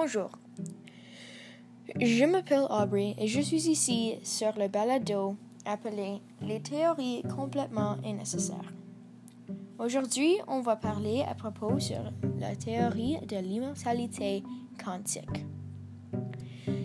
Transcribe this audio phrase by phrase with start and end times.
[0.00, 0.30] Bonjour.
[2.00, 5.34] Je m'appelle Aubrey et je suis ici sur le balado
[5.64, 8.72] appelé Les théories complètement nécessaires.
[9.76, 14.44] Aujourd'hui, on va parler à propos sur la théorie de l'immortalité
[14.80, 15.44] quantique.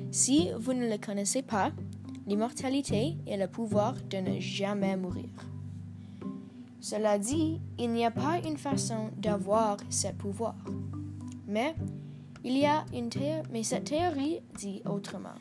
[0.10, 1.72] Si vous ne le connaissez pas,
[2.26, 5.30] l'immortalité est le pouvoir de ne jamais mourir.
[6.80, 10.56] Cela dit, il n'y a pas une façon d'avoir ce pouvoir.
[11.46, 11.76] Mais
[12.44, 15.36] il y a une théorie, mais cette théorie dit autrement.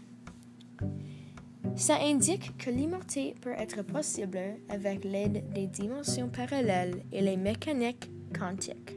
[1.76, 4.38] Ça indique que l'immortalité peut être possible
[4.68, 8.96] avec l'aide des dimensions parallèles et les mécaniques quantiques.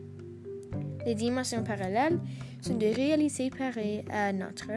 [1.05, 2.19] Les dimensions parallèles
[2.61, 4.71] sont des réalités pareilles à notre,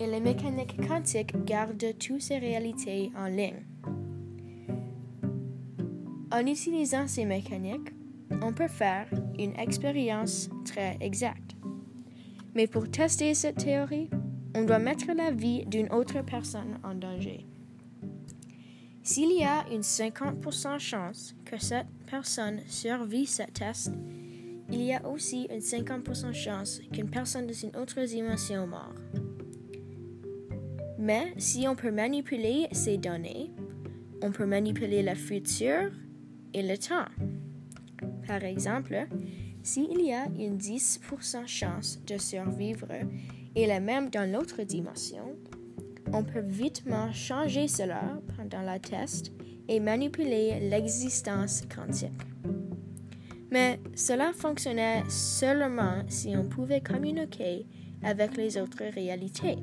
[0.00, 3.64] et les mécaniques quantiques gardent toutes ces réalités en ligne.
[6.30, 7.92] En utilisant ces mécaniques,
[8.42, 9.06] on peut faire
[9.38, 11.47] une expérience très exacte.
[12.58, 14.10] Mais pour tester cette théorie,
[14.56, 17.46] on doit mettre la vie d'une autre personne en danger.
[19.04, 23.92] S'il y a une 50% chance que cette personne survit ce test,
[24.72, 28.96] il y a aussi une 50% chance qu'une personne de une autre dimension meure.
[30.98, 33.52] Mais si on peut manipuler ces données,
[34.20, 35.92] on peut manipuler le futur
[36.52, 37.06] et le temps.
[38.26, 39.06] Par exemple,
[39.62, 42.88] s'il y a une 10% chance de survivre
[43.54, 45.36] et la même dans l'autre dimension,
[46.12, 49.32] on peut vitement changer cela pendant la test
[49.68, 52.12] et manipuler l'existence quantique.
[53.50, 57.66] Mais cela fonctionnait seulement si on pouvait communiquer
[58.02, 59.56] avec les autres réalités.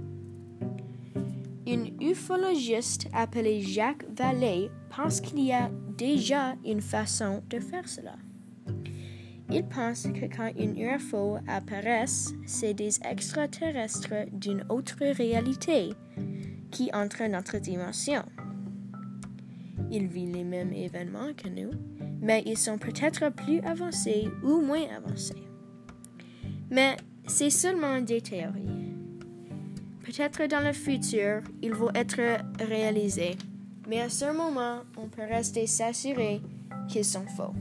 [1.67, 8.15] Un ufologiste appelé Jacques Vallée pense qu'il y a déjà une façon de faire cela.
[9.51, 12.05] Il pense que quand une UFO apparaît,
[12.45, 15.93] c'est des extraterrestres d'une autre réalité
[16.71, 18.23] qui entrent dans notre dimension.
[19.91, 21.71] Ils vivent les mêmes événements que nous,
[22.21, 25.47] mais ils sont peut-être plus avancés ou moins avancés.
[26.71, 28.93] Mais c'est seulement des théories.
[30.03, 32.19] Peut-être dans le futur, ils vont être
[32.59, 33.37] réalisés,
[33.87, 36.41] mais à ce moment, on peut rester s'assurer
[36.87, 37.53] qu'ils sont faux.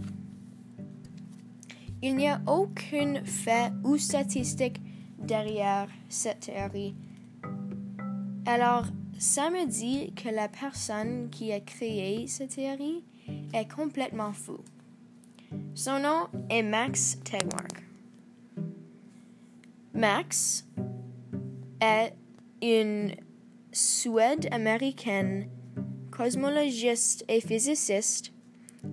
[2.07, 4.79] Il n'y a aucun fait ou statistique
[5.19, 6.95] derrière cette théorie.
[8.45, 8.85] Alors,
[9.19, 13.03] ça me dit que la personne qui a créé cette théorie
[13.55, 14.59] est complètement fou.
[15.75, 17.83] Son nom est Max Tegmark.
[19.95, 20.69] Max
[21.81, 22.13] est
[22.61, 23.15] une
[23.73, 25.49] Suède américaine
[26.11, 28.35] cosmologiste et physiciste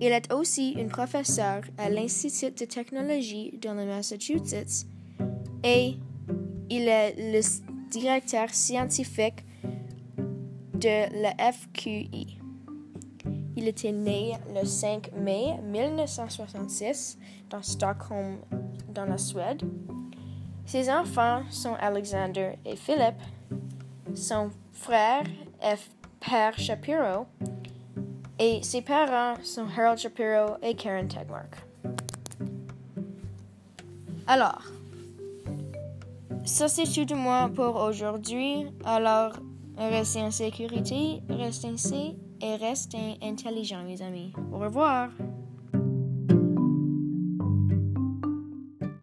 [0.00, 4.86] il est aussi un professeur à l'Institut de technologie dans le Massachusetts
[5.62, 5.96] et
[6.70, 7.40] il est le
[7.90, 9.44] directeur scientifique
[10.74, 12.38] de la FQI.
[13.56, 17.18] Il était né le 5 mai 1966
[17.50, 18.38] dans Stockholm,
[18.88, 19.62] dans la Suède.
[20.64, 23.14] Ses enfants sont Alexander et Philip.
[24.14, 25.24] Son frère
[25.60, 25.78] est
[26.20, 27.26] Per Shapiro
[28.38, 31.64] et ses parents sont Harold Shapiro et Karen Tegmark.
[34.26, 34.62] Alors,
[36.44, 38.66] ça c'est tout de moi pour aujourd'hui.
[38.84, 39.32] Alors,
[39.76, 44.32] restez en sécurité, restez sains et restez intelligents, mes amis.
[44.52, 45.08] Au revoir.